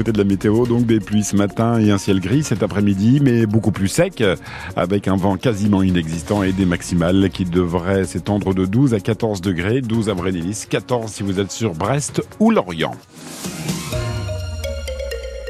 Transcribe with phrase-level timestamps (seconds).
[0.00, 3.20] côté de la météo, donc des pluies ce matin et un ciel gris cet après-midi,
[3.22, 4.24] mais beaucoup plus sec,
[4.74, 9.42] avec un vent quasiment inexistant et des maximales qui devraient s'étendre de 12 à 14
[9.42, 12.94] degrés, 12 à Brénélis, 14 si vous êtes sur Brest ou Lorient.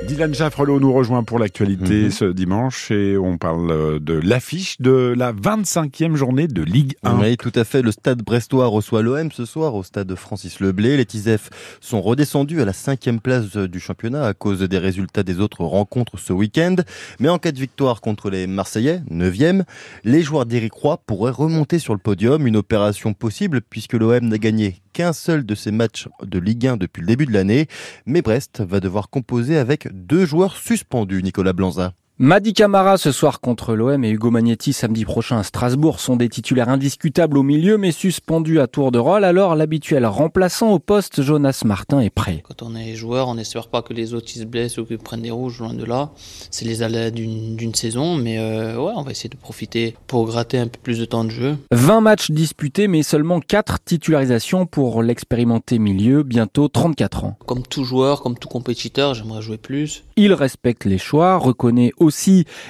[0.07, 2.11] Dylan Jaffrelot nous rejoint pour l'actualité mhm.
[2.11, 7.21] ce dimanche et on parle euh, de l'affiche de la 25e journée de Ligue 1.
[7.21, 7.83] Oui, tout à fait.
[7.83, 10.97] Le stade brestois reçoit l'OM ce soir au stade Francis Leblé.
[10.97, 11.51] Les Tisef
[11.81, 16.19] sont redescendus à la cinquième place du championnat à cause des résultats des autres rencontres
[16.19, 16.77] ce week-end.
[17.19, 19.65] Mais en cas de victoire contre les Marseillais, 9e,
[20.05, 22.47] les joueurs d'Éric Roy pourraient remonter sur le podium.
[22.47, 26.77] Une opération possible puisque l'OM n'a gagné qu'un seul de ses matchs de Ligue 1
[26.77, 27.69] depuis le début de l'année.
[28.05, 31.95] Mais Brest va devoir composer avec deux joueurs suspendus, Nicolas Blanza.
[32.23, 36.29] Madi Camara ce soir contre l'OM et Hugo Magnetti samedi prochain à Strasbourg sont des
[36.29, 39.25] titulaires indiscutables au milieu mais suspendus à tour de rôle.
[39.25, 42.43] Alors l'habituel remplaçant au poste, Jonas Martin, est prêt.
[42.47, 45.23] Quand on est joueur, on n'espère pas que les autres se blessent ou qu'ils prennent
[45.23, 46.11] des rouges, loin de là.
[46.51, 50.59] C'est les aléas d'une saison, mais euh, ouais, on va essayer de profiter pour gratter
[50.59, 51.57] un peu plus de temps de jeu.
[51.71, 57.39] 20 matchs disputés mais seulement 4 titularisations pour l'expérimenté milieu, bientôt 34 ans.
[57.47, 60.05] Comme tout joueur, comme tout compétiteur, j'aimerais jouer plus.
[60.17, 62.10] Il respecte les choix, reconnaît aussi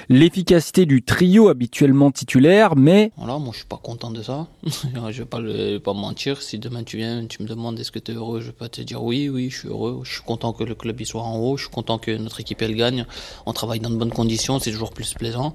[0.09, 3.11] l'efficacité du trio habituellement titulaire, mais...
[3.17, 4.47] Voilà, moi je suis pas content de ça.
[4.63, 6.41] je vais pas, le, pas mentir.
[6.41, 8.81] Si demain tu viens, tu me demandes est-ce que tu es heureux, je vais te
[8.81, 10.01] dire oui, oui, je suis heureux.
[10.03, 11.57] Je suis content que le club y soit en haut.
[11.57, 13.05] Je suis content que notre équipe elle gagne.
[13.45, 15.53] On travaille dans de bonnes conditions, c'est toujours plus plaisant.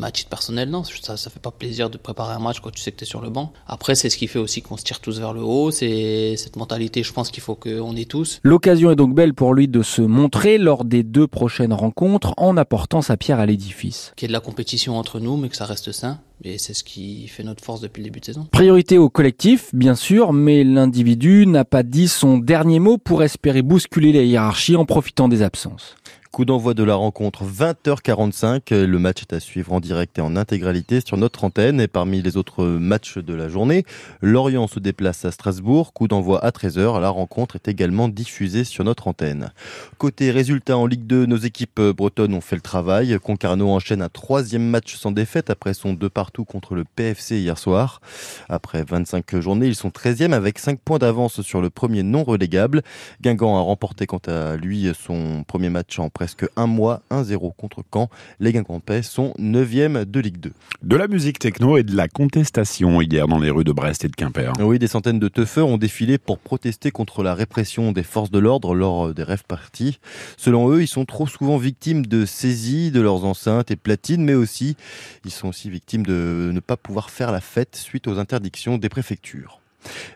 [0.00, 2.70] Mais à titre personnel, non, ça, ça fait pas plaisir de préparer un match quand
[2.70, 3.52] tu sais que tu es sur le banc.
[3.66, 5.70] Après, c'est ce qui fait aussi qu'on se tire tous vers le haut.
[5.70, 8.40] C'est cette mentalité, je pense qu'il faut qu'on ait tous.
[8.42, 12.56] L'occasion est donc belle pour lui de se montrer lors des deux prochaines rencontres en
[12.56, 14.14] apportant sa pierre à l'édifice.
[14.16, 16.18] Qu'il y ait de la compétition entre nous, mais que ça reste sain.
[16.42, 18.48] Et c'est ce qui fait notre force depuis le début de saison.
[18.50, 23.60] Priorité au collectif, bien sûr, mais l'individu n'a pas dit son dernier mot pour espérer
[23.60, 25.94] bousculer la hiérarchie en profitant des absences.
[26.32, 28.72] Coup d'envoi de la rencontre 20h45.
[28.72, 31.80] Le match est à suivre en direct et en intégralité sur notre antenne.
[31.80, 33.84] Et parmi les autres matchs de la journée,
[34.22, 35.92] Lorient se déplace à Strasbourg.
[35.92, 37.00] Coup d'envoi à 13h.
[37.00, 39.50] La rencontre est également diffusée sur notre antenne.
[39.98, 43.18] Côté résultats en Ligue 2, nos équipes bretonnes ont fait le travail.
[43.20, 47.58] Concarneau enchaîne un troisième match sans défaite après son 2 partout contre le PFC hier
[47.58, 48.00] soir.
[48.48, 52.82] Après 25 journées, ils sont 13e avec 5 points d'avance sur le premier non relégable.
[53.20, 57.82] Guingamp a remporté quant à lui son premier match en presque un mois, 1-0 contre
[57.90, 58.10] Caen.
[58.40, 60.52] Les Guingampais sont 9e de Ligue 2.
[60.82, 64.08] De la musique techno et de la contestation hier dans les rues de Brest et
[64.08, 64.52] de Quimper.
[64.60, 68.38] Oui, des centaines de teufeurs ont défilé pour protester contre la répression des forces de
[68.38, 69.98] l'ordre lors des rêves parties.
[70.36, 74.34] Selon eux, ils sont trop souvent victimes de saisies de leurs enceintes et platines, mais
[74.34, 74.76] aussi,
[75.24, 78.90] ils sont aussi victimes de ne pas pouvoir faire la fête suite aux interdictions des
[78.90, 79.59] préfectures.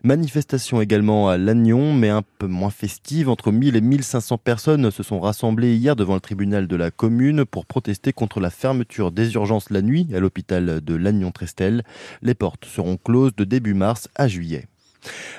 [0.03, 3.29] Manifestation également à Lannion, mais un peu moins festive.
[3.29, 7.45] Entre 1000 et 1500 personnes se sont rassemblées hier devant le tribunal de la commune
[7.45, 11.85] pour protester contre la fermeture des urgences la nuit à l'hôpital de Lannion-Trestel.
[12.23, 14.67] Les portes seront closes de début mars à juillet.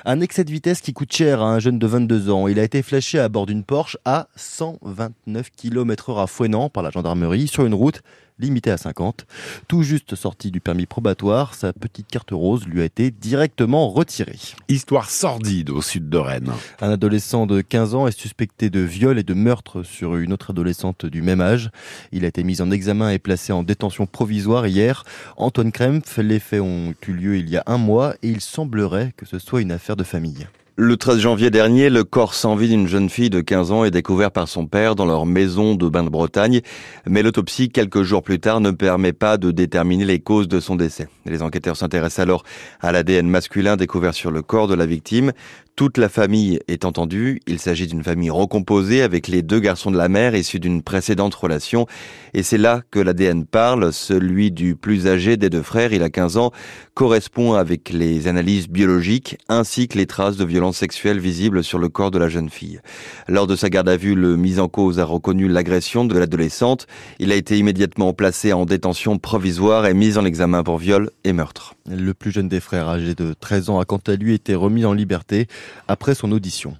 [0.04, 2.48] Un excès de vitesse qui coûte cher à un jeune de 22 ans.
[2.48, 6.82] Il a été flashé à bord d'une Porsche à 129 km h à Fouenant par
[6.82, 8.02] la gendarmerie sur une route
[8.38, 9.26] limité à 50.
[9.68, 14.38] Tout juste sorti du permis probatoire, sa petite carte rose lui a été directement retirée.
[14.68, 16.52] Histoire sordide au sud de Rennes.
[16.80, 20.50] Un adolescent de 15 ans est suspecté de viol et de meurtre sur une autre
[20.50, 21.70] adolescente du même âge.
[22.12, 25.04] Il a été mis en examen et placé en détention provisoire hier.
[25.36, 29.12] Antoine Krempf, les faits ont eu lieu il y a un mois et il semblerait
[29.16, 30.46] que ce soit une affaire de famille.
[30.78, 33.90] Le 13 janvier dernier, le corps sans vie d'une jeune fille de 15 ans est
[33.90, 36.60] découvert par son père dans leur maison de bain de Bretagne,
[37.06, 40.76] mais l'autopsie quelques jours plus tard ne permet pas de déterminer les causes de son
[40.76, 41.08] décès.
[41.24, 42.42] Les enquêteurs s'intéressent alors
[42.82, 45.32] à l'ADN masculin découvert sur le corps de la victime.
[45.76, 47.42] Toute la famille est entendue.
[47.46, 51.34] Il s'agit d'une famille recomposée avec les deux garçons de la mère issus d'une précédente
[51.34, 51.86] relation.
[52.32, 53.92] Et c'est là que l'ADN parle.
[53.92, 56.50] Celui du plus âgé des deux frères, il a 15 ans,
[56.94, 61.90] correspond avec les analyses biologiques ainsi que les traces de violences sexuelles visibles sur le
[61.90, 62.80] corps de la jeune fille.
[63.28, 66.86] Lors de sa garde à vue, le mis en cause a reconnu l'agression de l'adolescente.
[67.18, 71.34] Il a été immédiatement placé en détention provisoire et mis en examen pour viol et
[71.34, 71.74] meurtre.
[71.86, 74.86] Le plus jeune des frères, âgé de 13 ans, a quant à lui été remis
[74.86, 75.48] en liberté
[75.88, 76.76] après son audition.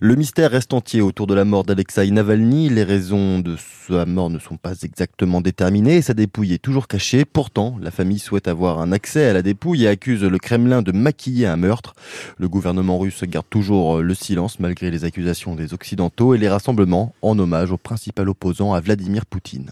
[0.00, 2.68] Le mystère reste entier autour de la mort d'Alexei Navalny.
[2.68, 7.24] Les raisons de sa mort ne sont pas exactement déterminées sa dépouille est toujours cachée.
[7.24, 10.92] Pourtant, la famille souhaite avoir un accès à la dépouille et accuse le Kremlin de
[10.92, 11.94] maquiller un meurtre.
[12.38, 17.14] Le gouvernement russe garde toujours le silence malgré les accusations des Occidentaux et les rassemblements
[17.22, 19.70] en hommage au principal opposant à Vladimir Poutine.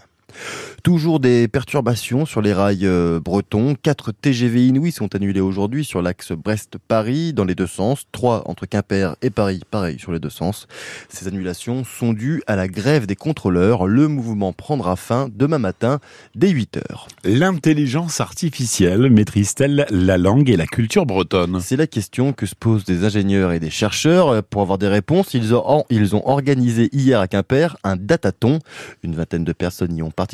[0.83, 3.75] Toujours des perturbations sur les rails euh, bretons.
[3.75, 8.05] Quatre TGV inouïs sont annulés aujourd'hui sur l'axe Brest-Paris dans les deux sens.
[8.11, 10.67] Trois entre Quimper et Paris, pareil sur les deux sens.
[11.09, 13.87] Ces annulations sont dues à la grève des contrôleurs.
[13.87, 15.99] Le mouvement prendra fin demain matin
[16.35, 17.07] dès 8 heures.
[17.23, 21.59] L'intelligence artificielle maîtrise-t-elle la langue et la culture bretonne?
[21.61, 24.43] C'est la question que se posent des ingénieurs et des chercheurs.
[24.43, 28.59] Pour avoir des réponses, ils ont, ils ont organisé hier à Quimper un dataton.
[29.03, 30.28] Une vingtaine de personnes y ont participé,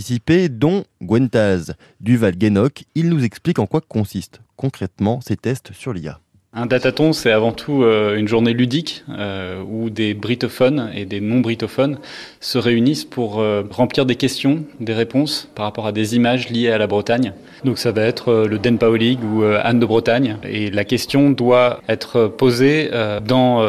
[0.50, 2.86] dont Gwentaz Duval-Guénoc.
[2.95, 6.19] Il nous explique en quoi consistent concrètement ces tests sur l'IA.
[6.57, 11.19] Un dataton, c'est avant tout euh, une journée ludique euh, où des britophones et des
[11.19, 11.98] non-britophones
[12.40, 16.72] se réunissent pour euh, remplir des questions, des réponses par rapport à des images liées
[16.72, 17.34] à la Bretagne.
[17.66, 20.38] Donc ça va être le Den League ou Anne de Bretagne.
[20.48, 22.92] Et la question doit être posée
[23.25, 23.63] dans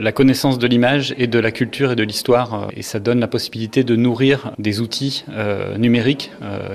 [0.00, 2.68] la connaissance de l'image et de la culture et de l'histoire.
[2.74, 5.26] Et ça donne la possibilité de nourrir des outils
[5.76, 6.30] numériques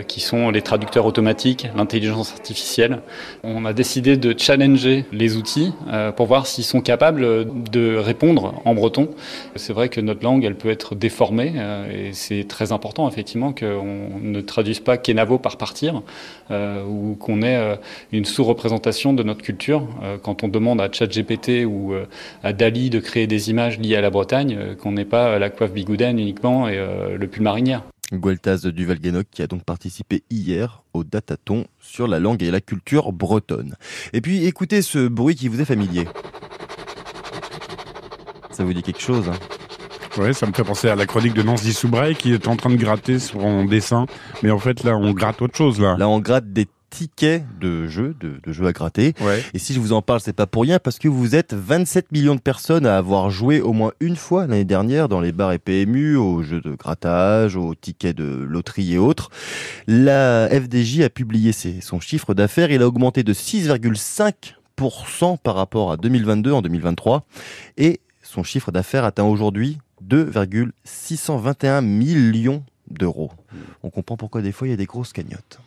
[0.08, 3.00] qui sont les traducteurs automatiques, l'intelligence artificielle.
[3.44, 5.49] On a décidé de challenger les outils
[5.88, 9.10] euh, pour voir s'ils sont capables de répondre en breton.
[9.56, 13.54] C'est vrai que notre langue, elle peut être déformée euh, et c'est très important effectivement
[13.54, 16.02] qu'on ne traduise pas Kenavo par partir
[16.52, 17.78] euh, ou qu'on ait
[18.12, 19.88] une sous-représentation de notre culture.
[20.24, 21.94] quand on demande à ChatGPT ou
[22.44, 25.72] à Dali de créer des images liées à la Bretagne, qu'on n'ait pas la coiffe
[25.72, 27.84] bigouden uniquement et le pull marinière.
[28.12, 29.00] Gueltas de duval
[29.32, 33.76] qui a donc participé hier au dataton sur la langue et la culture bretonne.
[34.14, 36.08] Et puis écoutez ce bruit qui vous est familier.
[38.52, 39.40] Ça vous dit quelque chose hein?
[40.18, 42.70] Oui, ça me fait penser à la chronique de Nancy Soubray qui est en train
[42.70, 44.06] de gratter son dessin.
[44.44, 45.80] Mais en fait, là, on gratte autre chose.
[45.80, 49.14] Là, là on gratte des tickets de jeux, de, de jeux à gratter.
[49.54, 52.12] Et si je vous en parle, c'est pas pour rien, parce que vous êtes 27
[52.12, 55.52] millions de personnes à avoir joué au moins une fois l'année dernière dans les bars
[55.52, 59.30] et PMU, aux jeux de grattage, aux tickets de loterie et autres.
[59.88, 65.92] La FDJ a publié ses, son chiffre d'affaires, il a augmenté de 6,5% par rapport
[65.92, 67.26] à 2022 en 2023,
[67.78, 73.32] et son chiffre d'affaires atteint aujourd'hui 2,621 millions d'euros.
[73.84, 75.60] On comprend pourquoi des fois il y a des grosses cagnottes.